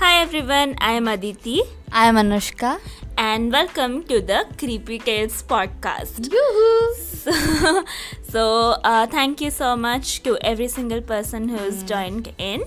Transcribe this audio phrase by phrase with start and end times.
[0.00, 2.80] Hi everyone, I am Aditi I am Anushka.
[3.16, 6.30] and welcome to the Creepy Tales podcast.
[6.32, 6.94] Yoo-hoo!
[6.94, 7.84] So,
[8.22, 8.42] so
[8.84, 12.62] uh, thank you so much to every single person who's joined in.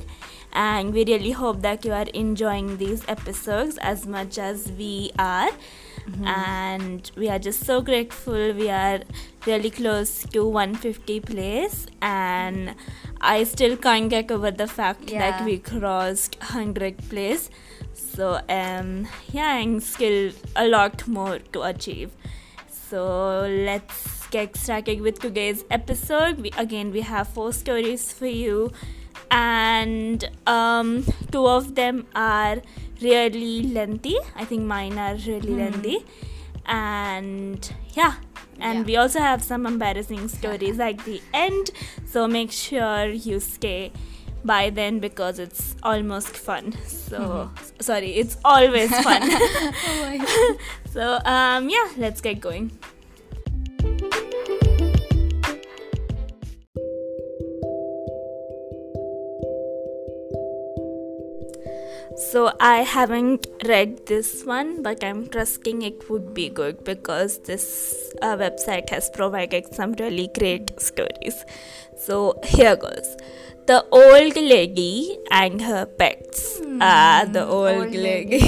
[0.53, 5.49] And we really hope that you are enjoying these episodes as much as we are.
[6.23, 8.53] And we are just so grateful.
[8.53, 9.01] We are
[9.45, 12.75] really close to 150 place, and
[13.21, 17.49] I still can't get over the fact that we crossed 100 place.
[17.93, 22.11] So um yeah, and still a lot more to achieve.
[22.67, 26.39] So let's get started with today's episode.
[26.41, 28.71] We again we have four stories for you,
[29.31, 32.61] and um, two of them are
[33.01, 34.17] really lengthy.
[34.35, 35.99] I think mine are really lengthy,
[36.65, 38.15] and yeah.
[38.59, 38.85] And Yeah.
[38.85, 41.71] we also have some embarrassing stories at the end,
[42.05, 43.91] so make sure you stay
[44.45, 46.73] by then because it's almost fun.
[46.85, 49.23] So, sorry, it's always fun.
[50.93, 52.71] so, um, yeah, let's get going.
[62.31, 68.13] So I haven't read this one, but I'm trusting it would be good because this
[68.21, 71.43] uh, website has provided some really great stories.
[71.97, 73.17] So here goes.
[73.65, 76.61] The old lady and her pets.
[76.79, 78.39] ah, the old, old lady.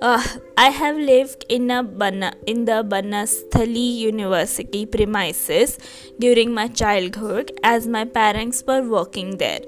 [0.00, 0.22] Uh,
[0.56, 5.78] I have lived in a Bana, in the Banasthali University premises
[6.18, 9.60] during my childhood as my parents were working there.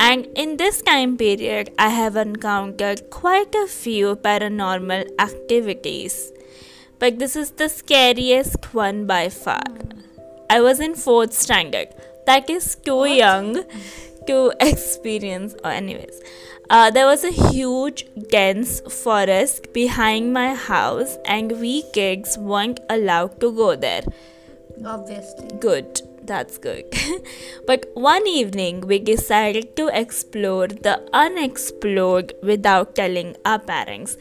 [0.00, 6.32] And in this time period, I have encountered quite a few paranormal activities.
[6.98, 9.62] But this is the scariest one by far.
[10.50, 11.88] I was in fourth standard.
[12.26, 13.64] That is too young
[14.26, 15.54] to experience.
[15.64, 16.20] Oh, anyways,
[16.70, 23.40] uh, there was a huge, dense forest behind my house, and we kids weren't allowed
[23.40, 24.02] to go there.
[24.84, 25.48] Obviously.
[25.58, 26.84] Good, that's good.
[27.66, 34.16] but one evening, we decided to explore the unexplored without telling our parents.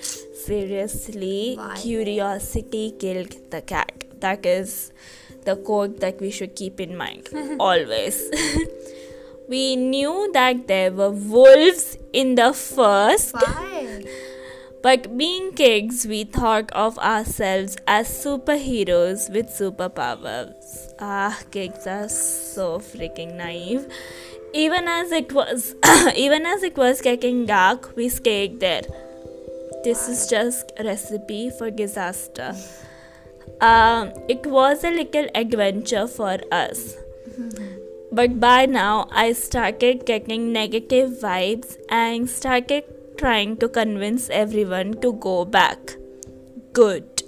[0.45, 1.75] Seriously, Why?
[1.75, 4.05] curiosity killed the cat.
[4.19, 4.91] That is
[5.43, 7.29] the quote that we should keep in mind
[7.59, 8.23] always.
[9.49, 14.03] we knew that there were wolves in the first Why?
[14.87, 20.93] But being kids, we thought of ourselves as superheroes with superpowers.
[20.97, 23.85] Ah, kids are so freaking naive.
[24.53, 25.75] Even as it was,
[26.15, 28.83] even as it was getting dark, we stayed there.
[29.83, 32.55] This is just a recipe for disaster.
[33.59, 36.95] Um, it was a little adventure for us.
[38.09, 42.85] But by now, I started getting negative vibes and started
[43.17, 45.97] trying to convince everyone to go back.
[46.73, 47.23] Good.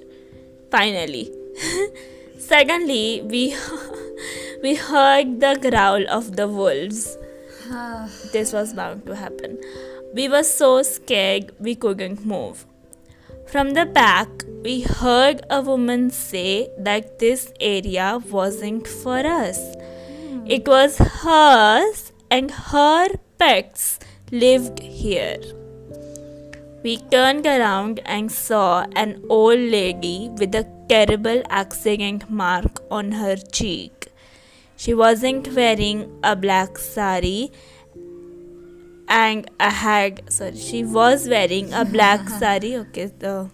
[0.71, 1.31] Finally.
[2.37, 3.55] Suddenly, we
[4.63, 7.17] we heard the growl of the wolves.
[8.31, 9.57] This was bound to happen.
[10.13, 12.65] We were so scared we couldn't move.
[13.45, 14.29] From the back,
[14.63, 19.59] we heard a woman say that this area wasn't for us.
[19.75, 20.45] Hmm.
[20.45, 23.99] It was hers and her pets
[24.31, 25.58] lived here.
[26.81, 33.35] We turned around and saw an old lady with a terrible accident mark on her
[33.35, 34.07] cheek.
[34.77, 37.51] She wasn't wearing a black sari
[39.09, 43.49] and I had sorry she was wearing a black sari okay the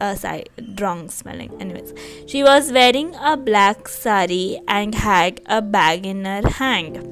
[0.00, 0.44] uh, sorry
[0.78, 1.92] wrong spelling anyways.
[2.28, 7.06] She was wearing a black sari and had a bag in her hand.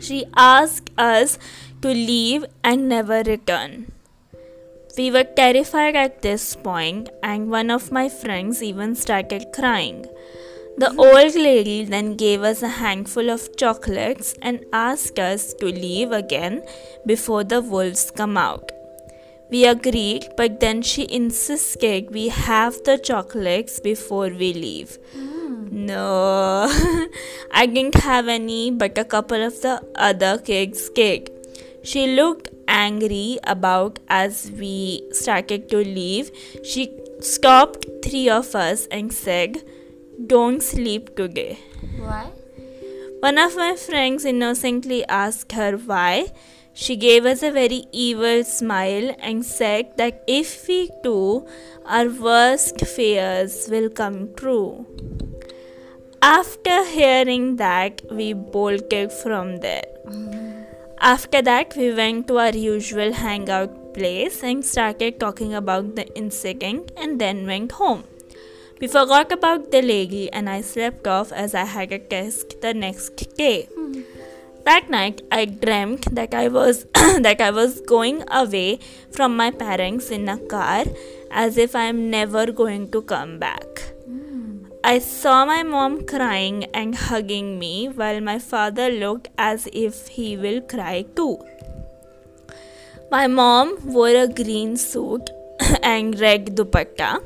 [0.00, 1.38] She asked us
[1.82, 3.93] to leave and never return
[4.96, 10.06] we were terrified at this point and one of my friends even started crying
[10.76, 16.10] the old lady then gave us a handful of chocolates and asked us to leave
[16.10, 16.64] again
[17.06, 18.72] before the wolves come out.
[19.50, 24.98] We agreed, but then she insisted we have the chocolates before we leave.
[25.12, 25.86] Hmm.
[25.86, 26.66] No,
[27.52, 31.30] I didn't have any, but a couple of the other kids did.
[31.84, 36.30] She looked angry about as we started to leave.
[36.64, 36.90] She
[37.20, 39.62] stopped three of us and said,
[40.26, 41.58] Don't sleep today.
[41.98, 42.30] Why?
[43.20, 46.32] One of my friends innocently asked her why.
[46.72, 51.46] She gave us a very evil smile and said that if we do,
[51.86, 54.86] our worst fears will come true.
[56.20, 59.84] After hearing that, we bolted from there.
[60.06, 60.53] Mm.
[61.06, 66.92] After that, we went to our usual hangout place and started talking about the incident
[66.96, 68.04] and then went home.
[68.80, 72.72] We forgot about the lady and I slept off as I had a test the
[72.72, 73.68] next day.
[74.64, 78.78] That night I dreamt that I was that I was going away
[79.12, 80.84] from my parents in a car
[81.30, 83.93] as if I am never going to come back.
[84.86, 90.36] I saw my mom crying and hugging me while my father looked as if he
[90.36, 91.38] will cry too.
[93.10, 95.30] My mom wore a green suit
[95.82, 97.22] and red dupatta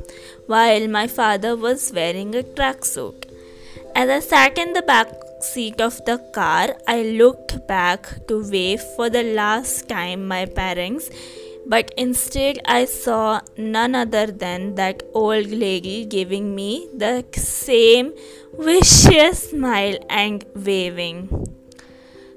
[0.47, 3.25] while my father was wearing a tracksuit.
[3.97, 5.09] As I sat in the back
[5.41, 11.11] seat of the car, I looked back to wave for the last time my parents,
[11.69, 18.15] but instead I saw none other than that old lady giving me the same
[18.59, 21.47] vicious smile and waving.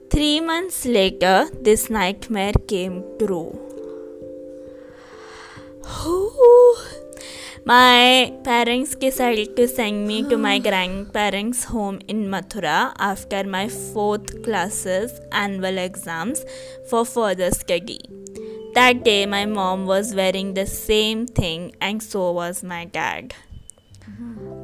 [0.09, 3.57] Three months later, this nightmare came true.
[7.63, 14.43] My parents decided to send me to my grandparents' home in Mathura after my fourth
[14.43, 16.43] class's annual exams
[16.89, 17.99] for further study.
[18.73, 23.33] That day, my mom was wearing the same thing, and so was my dad.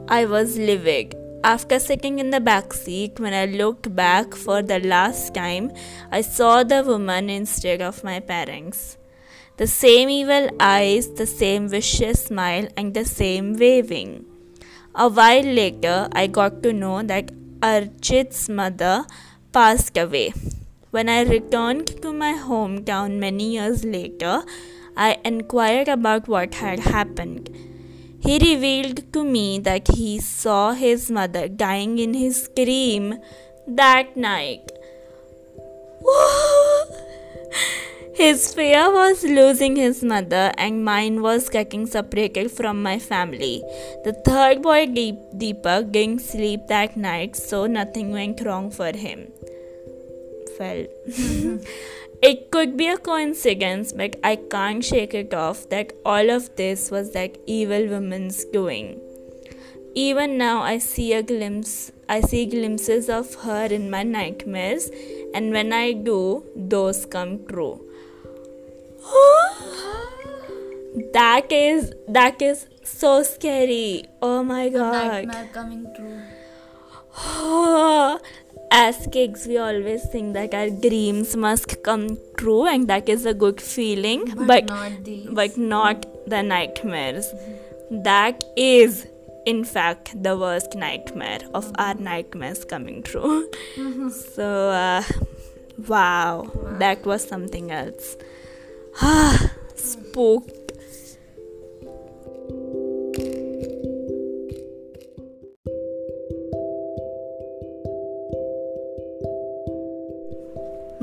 [0.07, 1.13] I was livid.
[1.43, 5.71] After sitting in the back seat, when I looked back for the last time,
[6.09, 8.97] I saw the woman instead of my parents.
[9.57, 14.25] The same evil eyes, the same vicious smile, and the same waving.
[14.95, 17.31] A while later, I got to know that
[17.61, 19.05] Archit's mother
[19.51, 20.33] passed away.
[20.91, 24.43] When I returned to my hometown many years later,
[24.95, 27.49] I inquired about what had happened.
[28.21, 33.19] He revealed to me that he saw his mother dying in his scream
[33.67, 34.71] that night.
[38.15, 43.61] His fear was losing his mother, and mine was getting separated from my family.
[44.05, 49.27] The third boy, Deep- Deepak, didn't sleep that night, so nothing went wrong for him.
[50.59, 51.57] Well, mm-hmm.
[52.21, 56.91] it could be a coincidence, but I can't shake it off that all of this
[56.91, 58.99] was that evil woman's doing.
[59.93, 61.91] Even now, I see a glimpse.
[62.09, 64.89] I see glimpses of her in my nightmares,
[65.33, 67.81] and when I do, those come true.
[71.13, 74.05] that is that is so scary.
[74.21, 75.25] Oh my god.
[75.25, 76.21] Nightmare coming true.
[78.69, 83.33] As kids, we always think that our dreams must come true, and that is a
[83.33, 84.25] good feeling.
[84.45, 84.91] But, But not
[85.33, 87.33] but not the nightmares.
[87.89, 89.07] That is,
[89.45, 93.49] in fact, the worst nightmare of our nightmares coming true.
[94.35, 95.03] so, uh,
[95.87, 98.17] wow, that was something else.
[99.75, 100.49] Spook.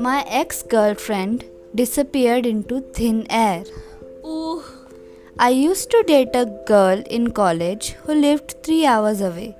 [0.05, 3.63] My ex girlfriend disappeared into thin air.
[4.23, 4.63] Ooh.
[5.39, 9.57] I used to date a girl in college who lived three hours away.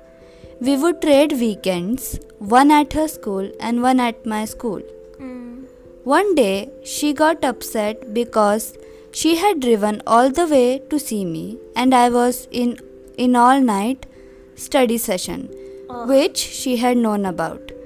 [0.60, 4.82] We would trade weekends, one at her school and one at my school.
[5.18, 5.64] Hmm.
[6.04, 8.78] One day, she got upset because
[9.10, 12.78] she had driven all the way to see me and I was in
[13.16, 14.06] in all night
[14.54, 15.44] study session
[15.90, 16.06] oh.
[16.06, 17.76] which she had known about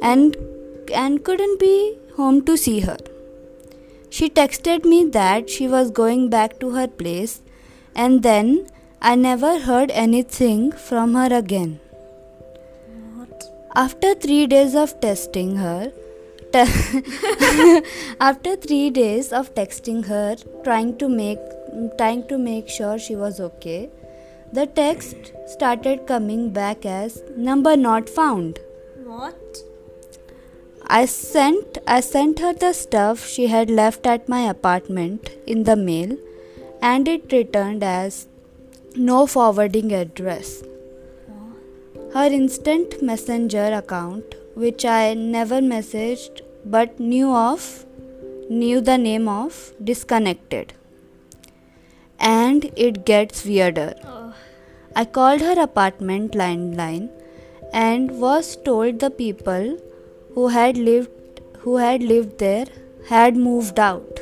[0.00, 0.36] and
[1.04, 1.76] and couldn't be
[2.16, 2.98] home to see her.
[4.10, 7.42] She texted me that she was going back to her place
[7.94, 8.68] and then
[9.00, 11.80] I never heard anything from her again.
[13.14, 13.44] What?
[13.74, 15.92] After 3 days of testing her,
[16.52, 17.82] te-
[18.20, 21.38] after 3 days of texting her trying to make
[21.98, 23.90] trying to make sure she was okay,
[24.52, 28.60] the text started coming back as number not found.
[29.04, 29.64] What?
[30.88, 35.74] I sent I sent her the stuff she had left at my apartment in the
[35.74, 36.16] mail
[36.80, 38.28] and it returned as
[38.94, 40.62] no forwarding address.
[42.14, 47.84] Her instant messenger account which I never messaged but knew of
[48.48, 50.72] knew the name of disconnected.
[52.20, 53.94] And it gets weirder.
[54.94, 57.10] I called her apartment landline
[57.72, 59.78] and was told the people
[60.36, 62.66] who had lived who had lived there
[63.10, 64.20] had moved out.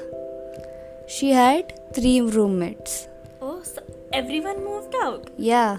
[1.14, 3.08] She had three roommates.
[3.40, 5.28] Oh, so everyone moved out.
[5.36, 5.78] Yeah.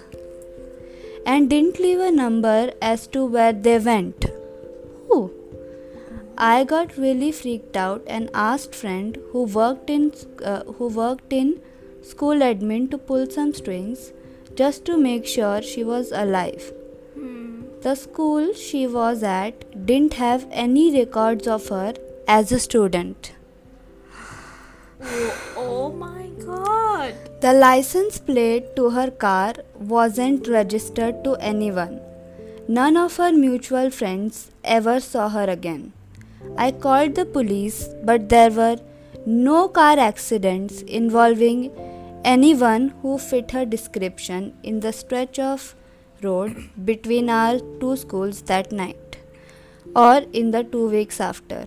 [1.25, 4.25] And didn't leave a number as to where they went.
[5.07, 5.21] Who?
[6.37, 10.13] I got really freaked out and asked friend who worked in
[10.43, 11.59] uh, who worked in
[12.13, 14.09] school admin to pull some strings
[14.63, 16.73] just to make sure she was alive.
[17.85, 21.93] The school she was at didn't have any records of her
[22.27, 23.33] as a student.
[25.03, 27.13] Oh, oh my god.
[27.41, 32.01] The license plate to her car wasn't registered to anyone.
[32.67, 35.93] None of her mutual friends ever saw her again.
[36.57, 38.77] I called the police, but there were
[39.27, 41.71] no car accidents involving
[42.35, 45.75] anyone who fit her description in the stretch of
[46.21, 49.17] road between our two schools that night
[49.95, 51.65] or in the two weeks after.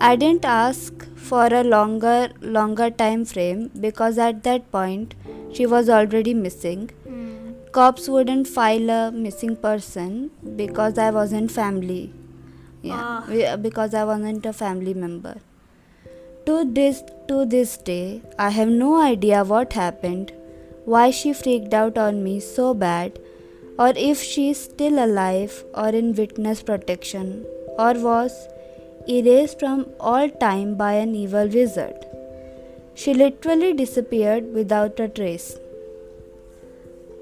[0.00, 5.14] I didn't ask for a longer longer time frame because at that point
[5.52, 6.90] she was already missing.
[7.06, 7.52] Hmm.
[7.72, 12.12] Cops wouldn't file a missing person because I wasn't family.
[12.82, 13.56] Yeah, Ah.
[13.56, 15.36] because I wasn't a family member.
[16.46, 20.32] To this to this day, I have no idea what happened,
[20.84, 23.20] why she freaked out on me so bad,
[23.82, 27.44] or if she's still alive or in witness protection,
[27.84, 28.34] or was
[29.08, 32.06] erased from all time by an evil wizard.
[32.94, 35.56] She literally disappeared without a trace.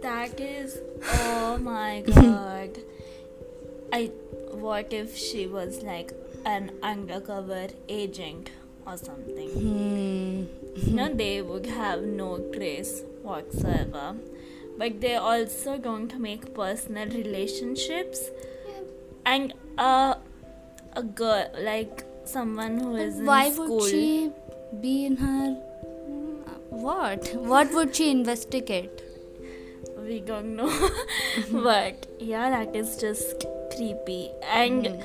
[0.03, 2.81] That is oh my god.
[3.93, 4.11] I
[4.65, 6.13] what if she was like
[6.45, 8.51] an undercover agent
[8.87, 9.51] or something?
[9.51, 10.45] Hmm.
[10.89, 14.17] You know, they would have no trace whatsoever.
[14.81, 18.31] But they're also going to make personal relationships
[19.27, 20.15] and uh,
[20.95, 23.77] a girl like someone who is in Why school.
[23.77, 24.31] would she
[24.81, 25.53] be in her?
[26.71, 27.35] What?
[27.35, 29.07] What would she investigate?
[30.11, 30.71] we don't know
[31.53, 33.45] but yeah that is just
[33.75, 35.03] creepy and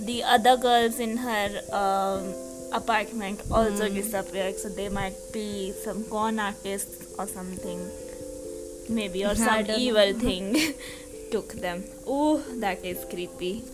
[0.00, 2.34] the other girls in her um,
[2.72, 7.80] apartment also disappeared so they might be some con artists or something
[8.88, 10.56] maybe or some evil thing
[11.30, 11.84] took them.
[12.06, 13.64] Oh that is creepy.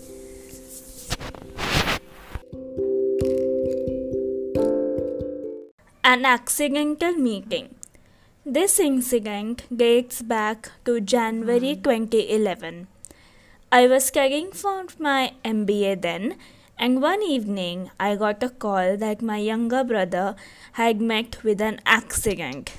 [6.04, 7.74] An accidental meeting.
[8.44, 12.88] This incident dates back to January 2011.
[13.70, 16.36] I was studying for my MBA then,
[16.76, 20.34] and one evening I got a call that my younger brother
[20.72, 22.72] had met with an accident.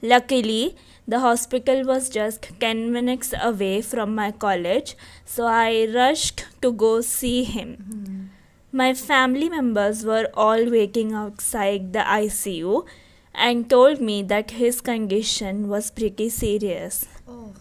[0.00, 0.76] Luckily,
[1.08, 7.00] the hospital was just 10 minutes away from my college, so I rushed to go
[7.00, 8.30] see him.
[8.70, 12.86] My family members were all waiting outside the ICU
[13.34, 17.06] and told me that his condition was pretty serious.
[17.26, 17.54] Oh.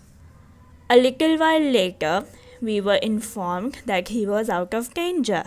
[0.89, 2.25] A little while later,
[2.61, 5.45] we were informed that he was out of danger.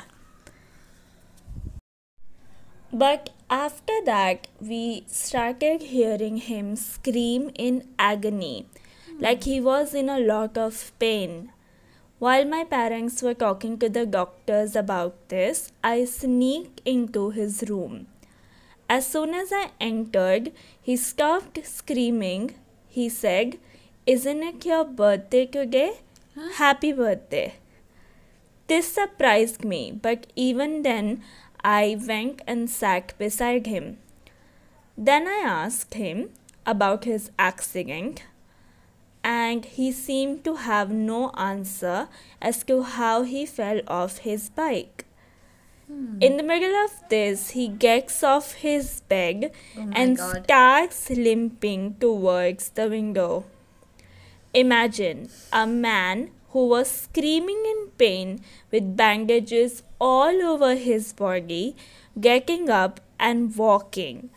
[2.93, 8.67] But after that, we started hearing him scream in agony,
[9.21, 11.53] like he was in a lot of pain.
[12.19, 18.09] While my parents were talking to the doctors about this, I sneaked into his room.
[18.89, 22.57] As soon as I entered, he stopped screaming.
[22.89, 23.59] He said,
[24.05, 26.01] Isn't it your birthday today?
[26.57, 27.55] Happy birthday.
[28.67, 31.23] This surprised me, but even then,
[31.63, 33.99] I went and sat beside him.
[34.97, 36.31] Then I asked him
[36.67, 38.25] about his accident,
[39.23, 42.09] and he seemed to have no answer
[42.41, 45.05] as to how he fell off his bike.
[45.87, 46.19] Hmm.
[46.21, 50.45] In the middle of this, he gets off his bed Oh and God.
[50.45, 53.45] starts limping towards the window.
[54.55, 58.41] Imagine a man who was screaming in pain
[58.71, 61.77] with bandages all over his body
[62.21, 64.31] getting up and walking.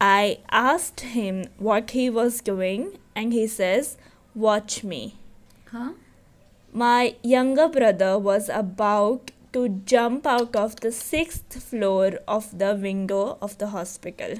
[0.00, 3.96] I asked him what he was doing, and he says,
[4.34, 5.16] Watch me.
[5.72, 5.92] Huh?
[6.72, 13.38] My younger brother was about to jump out of the sixth floor of the window
[13.40, 14.34] of the hospital.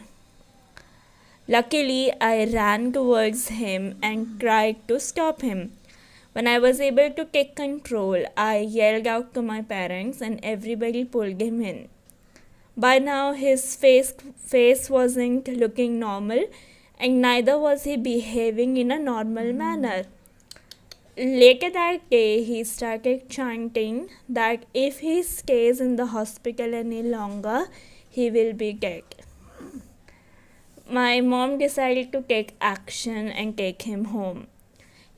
[1.48, 5.72] Luckily, I ran towards him and tried to stop him.
[6.38, 11.04] When I was able to take control, I yelled out to my parents and everybody
[11.04, 11.88] pulled him in.
[12.76, 16.44] By now, his face, face wasn't looking normal,
[16.96, 20.04] and neither was he behaving in a normal manner.
[21.16, 27.64] Later that day, he started chanting that if he stays in the hospital any longer,
[28.08, 29.02] he will be dead.
[30.88, 34.46] My mom decided to take action and take him home.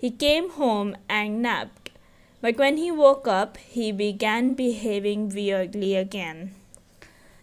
[0.00, 1.90] He came home and napped.
[2.40, 6.54] But when he woke up, he began behaving weirdly again.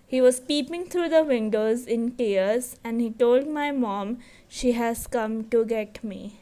[0.07, 5.05] He was peeping through the windows in tears and he told my mom she has
[5.05, 6.39] come to get me.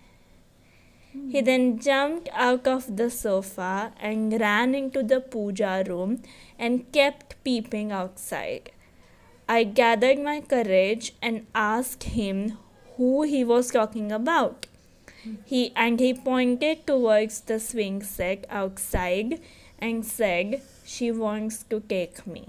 [1.31, 6.21] He then jumped out of the sofa and ran into the puja room
[6.57, 8.71] and kept peeping outside.
[9.49, 12.57] I gathered my courage and asked him
[12.95, 14.67] who he was talking about.
[15.45, 19.39] He and he pointed towards the swing set outside
[19.79, 22.47] and said, She wants to take me.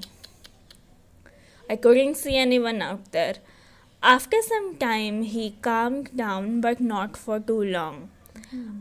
[1.69, 3.37] I couldn't see anyone out there.
[4.03, 8.11] After some time, he calmed down, but not for too long.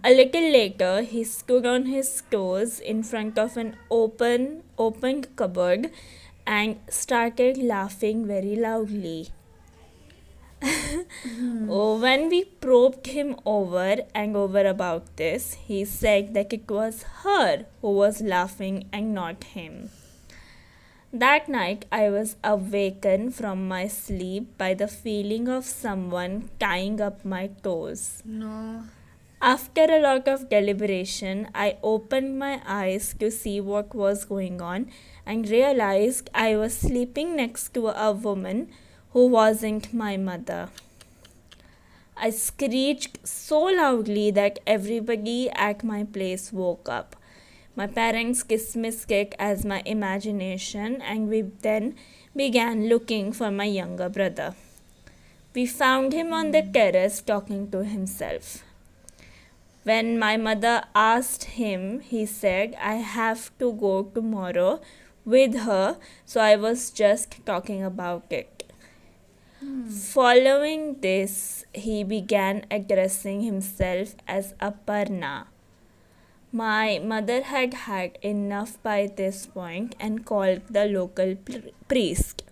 [0.03, 5.89] A little later, he stood on his toes in front of an open, opened cupboard
[6.45, 9.29] and started laughing very loudly.
[11.69, 17.03] oh, when we probed him over and over about this, he said that it was
[17.23, 19.89] her who was laughing and not him.
[21.13, 27.23] That night, I was awakened from my sleep by the feeling of someone tying up
[27.23, 28.21] my toes.
[28.25, 28.83] No.
[29.41, 34.89] After a lot of deliberation, I opened my eyes to see what was going on
[35.25, 38.69] and realized I was sleeping next to a woman
[39.15, 40.67] who wasn't my mother.
[42.17, 47.15] I screeched so loudly that everybody at my place woke up.
[47.77, 51.95] My parents kissed dismissed it as my imagination, and we then
[52.35, 54.53] began looking for my younger brother.
[55.53, 58.65] We found him on the terrace talking to himself.
[59.83, 64.81] When my mother asked him, he said, I have to go tomorrow
[65.23, 65.95] with her,
[66.25, 68.54] so I was just talking about it.
[69.89, 75.45] Following this, he began addressing himself as Aparna.
[76.51, 82.43] My mother had had enough by this point and called the local pr- priest.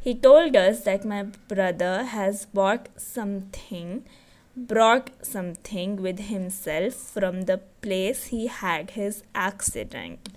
[0.00, 4.04] He told us that my brother has bought something,
[4.56, 10.28] brought something with himself from the place he had his accident.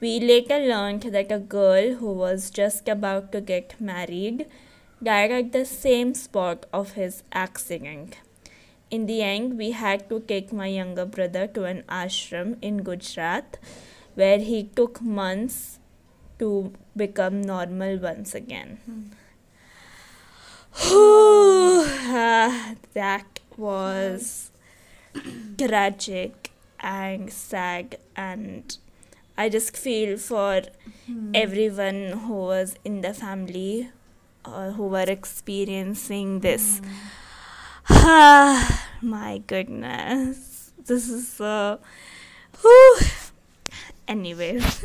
[0.00, 4.46] We later learned that a girl who was just about to get married
[5.02, 8.18] died at the same spot of his accident.
[8.90, 13.58] In the end, we had to take my younger brother to an ashram in Gujarat
[14.14, 15.78] where he took months
[16.38, 18.78] to become normal once again.
[20.80, 24.50] Ah, that was
[25.58, 28.78] tragic and sad and
[29.36, 30.62] I just feel for
[31.34, 33.90] everyone who was in the family
[34.54, 36.80] uh, who were experiencing this.
[37.90, 40.72] Ah, my goodness.
[40.86, 41.78] This is so.
[42.60, 42.98] Whew.
[44.06, 44.64] Anyways.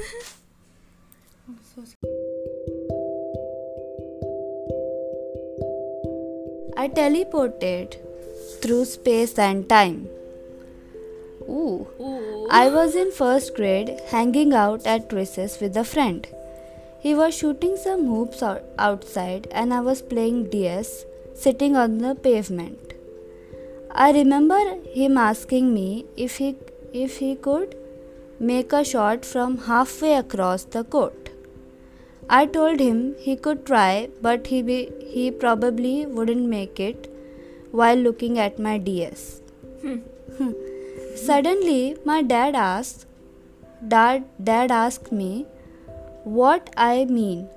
[6.76, 7.98] I teleported
[8.62, 10.10] through space and time.
[11.50, 11.88] Ooh.
[12.50, 16.28] I was in first grade hanging out at recess with a friend.
[17.04, 20.92] He was shooting some hoops out- outside and I was playing DS
[21.46, 22.94] sitting on the pavement.
[24.06, 24.60] I remember
[25.00, 25.88] him asking me
[26.28, 26.56] if he
[27.06, 27.76] if he could
[28.52, 31.30] make a shot from halfway across the court.
[32.30, 34.80] I told him he could try, but he, be,
[35.14, 37.10] he probably wouldn't make it
[37.72, 39.42] while looking at my DS.
[39.82, 39.98] Hmm.
[41.16, 43.06] Suddenly, my dad asked,
[43.88, 45.46] Dad, dad asked me
[46.24, 47.50] what I mean.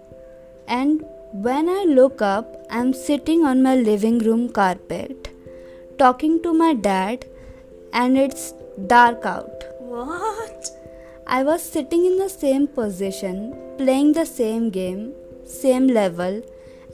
[0.66, 5.28] And when I look up, I'm sitting on my living room carpet
[5.98, 7.24] talking to my dad,
[7.92, 8.52] and it's
[8.86, 9.64] dark out.
[9.78, 10.70] What?
[11.26, 16.42] I was sitting in the same position, playing the same game, same level,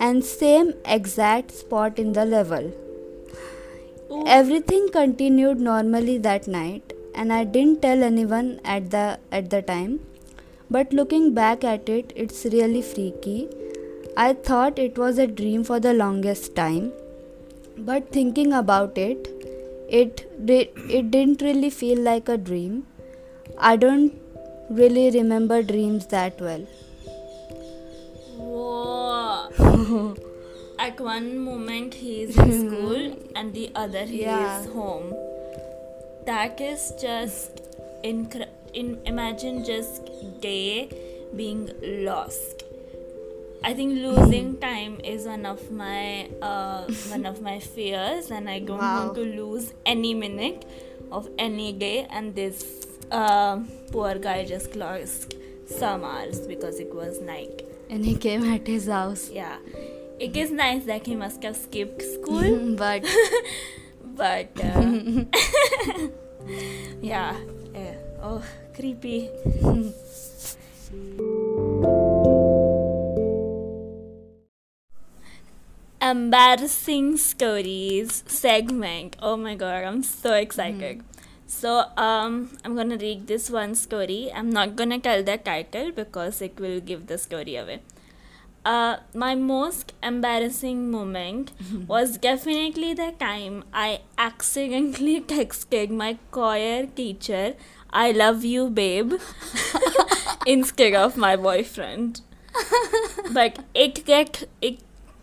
[0.00, 2.72] and same exact spot in the level.
[4.10, 4.24] Ooh.
[4.26, 10.00] Everything continued normally that night, and I didn't tell anyone at the at the time.
[10.74, 13.48] But looking back at it, it's really freaky.
[14.16, 16.92] I thought it was a dream for the longest time,
[17.78, 19.28] but thinking about it,
[20.00, 22.86] it it didn't really feel like a dream.
[23.58, 24.12] I don't
[24.82, 26.66] really remember dreams that well.
[28.36, 30.14] Whoa.
[30.78, 34.60] At one moment he's in school and the other he Yeah.
[34.60, 35.12] is home.
[36.26, 37.60] That is just
[38.04, 40.88] incre- in imagine just day
[41.36, 41.70] being
[42.04, 42.64] lost.
[43.64, 48.58] I think losing time is one of my uh, one of my fears, and I
[48.58, 49.04] don't Wow.
[49.06, 50.64] want to lose any minute
[51.12, 52.06] of any day.
[52.10, 53.60] And this uh,
[53.92, 57.62] poor guy just lost some hours because it was night.
[57.88, 59.30] And he came at his house.
[59.30, 59.58] Yeah,
[60.18, 63.04] it is nice that he must have skipped school, but
[64.16, 64.98] but uh,
[67.00, 67.36] yeah,
[67.74, 67.94] yeah.
[68.22, 68.42] Oh,
[68.74, 69.30] creepy.
[76.00, 79.16] Embarrassing stories segment.
[79.22, 81.02] Oh my god, I'm so excited.
[81.46, 84.30] So um I'm gonna read this one story.
[84.34, 87.80] I'm not gonna tell the title because it will give the story away.
[88.64, 91.50] Uh, my most embarrassing moment
[91.88, 97.54] was definitely the time I accidentally texted my choir teacher,
[97.92, 99.14] I love you, babe,
[100.46, 102.22] instead of my boyfriend.
[103.32, 104.78] But it, get, it,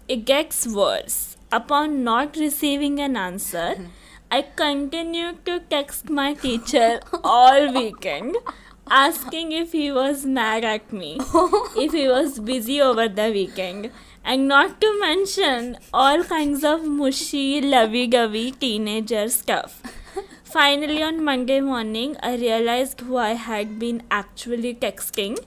[0.08, 1.38] it gets worse.
[1.52, 3.76] Upon not receiving an answer,
[4.32, 8.38] I continued to text my teacher all weekend
[8.92, 11.18] asking if he was mad at me,
[11.78, 13.92] if he was busy over the weekend,
[14.24, 19.82] and not to mention all kinds of mushy, lovey dovey teenager stuff.
[20.52, 25.38] Finally, on Monday morning, I realized who I had been actually texting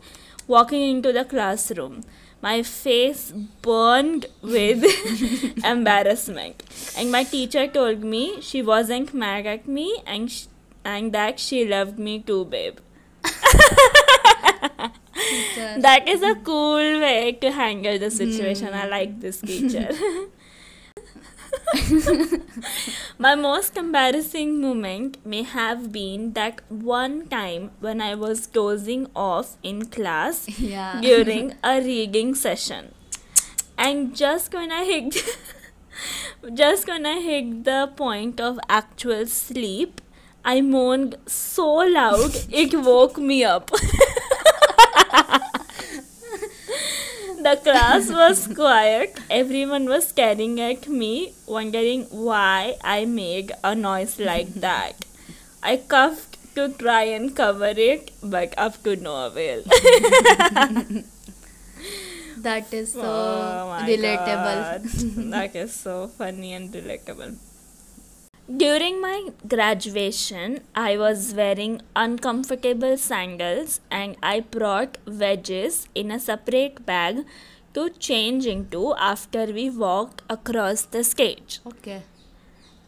[0.47, 2.03] walking into the classroom.
[2.41, 4.85] My face burned with
[5.65, 6.62] embarrassment,
[6.97, 10.47] and my teacher told me she wasn't mad at me and, sh-
[10.85, 12.79] and that she loved me too, babe.
[15.79, 18.75] That is a cool way to handle the situation.
[18.75, 19.88] I like this teacher.
[23.19, 29.57] My most embarrassing moment may have been that one time when I was dozing off
[29.63, 31.01] in class yeah.
[31.03, 32.95] during a reading session.
[33.79, 35.17] And just when I hit
[36.55, 40.01] just when I hit the point of actual sleep,
[40.45, 43.71] I moaned so loud it woke me up.
[47.42, 49.20] the class was quiet.
[49.31, 55.05] Everyone was staring at me, wondering why I made a noise like that.
[55.62, 59.62] I coughed to try and cover it, but up to no avail.
[62.38, 65.31] That is so Oh relatable.
[65.31, 67.37] That is so funny and relatable.
[68.50, 76.85] During my graduation, I was wearing uncomfortable sandals and I brought wedges in a separate
[76.85, 77.24] bag
[77.74, 81.61] to change into after we walked across the stage.
[81.66, 82.02] Okay.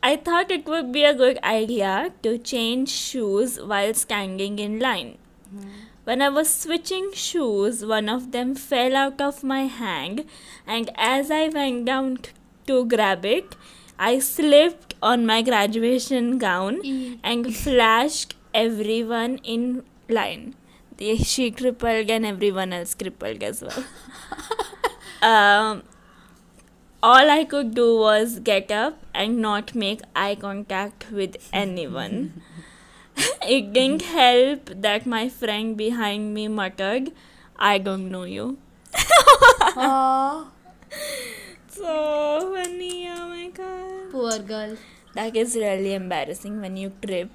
[0.03, 5.19] I thought it would be a good idea to change shoes while standing in line.
[5.55, 5.69] Mm-hmm.
[6.05, 10.27] When I was switching shoes, one of them fell out of my hand,
[10.67, 12.33] and as I went down t-
[12.67, 13.57] to grab it,
[13.99, 16.81] I slipped on my graduation gown
[17.23, 20.55] and flashed everyone in line.
[20.97, 23.85] The, she crippled and everyone else crippled as well.
[25.23, 25.83] um,
[27.03, 32.43] all I could do was get up and not make eye contact with anyone.
[33.49, 37.13] it didn't help that my friend behind me muttered,
[37.57, 38.59] I don't know you.
[41.75, 44.11] So funny, oh my god.
[44.13, 44.77] poor girl.
[45.15, 47.31] That is really embarrassing when you trip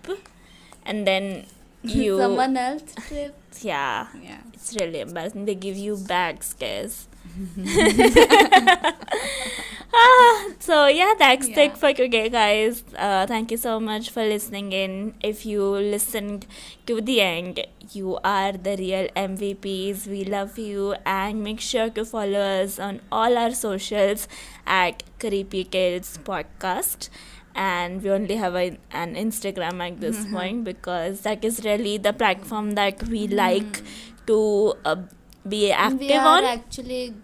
[0.86, 1.45] and then
[1.84, 2.17] you.
[2.17, 3.36] Someone else trip.
[3.62, 4.39] Yeah, Yeah.
[4.54, 5.45] it's really embarrassing.
[5.45, 7.08] They give you bad scares.
[9.93, 11.62] Ah, so yeah that's Yeah.
[11.65, 12.84] it for today guys.
[12.95, 15.13] Uh, thank you so much for listening in.
[15.21, 16.45] If you listened
[16.86, 20.93] to the end you are the real mvps we love you.
[21.06, 24.28] And make sure to follow us on all our socials
[24.67, 27.10] at creepy kids podcast.
[27.56, 32.13] And we only have a, an instagram at this point because that is really the
[32.13, 33.82] platform that we like
[34.28, 34.95] to uh,
[35.47, 36.43] be active we are on.
[36.45, 37.15] actually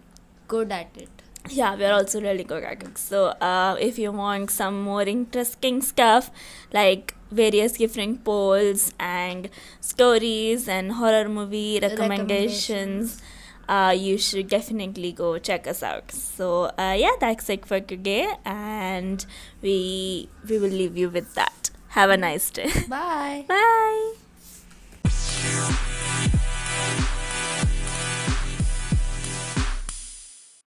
[0.47, 1.14] good at it.
[1.49, 5.81] Yeah we're also really good at it so uh, if you want some more interesting
[5.81, 6.31] stuff
[6.73, 9.49] like various different polls and
[9.81, 13.21] stories and horror movie recommendations.
[13.67, 16.11] uh, you should definitely go check us out.
[16.11, 19.25] So uh, yeah that's it for today and
[19.61, 21.71] we we will leave you with that.
[21.89, 22.71] Have a nice day.
[22.87, 23.45] Bye.
[23.47, 24.13] bye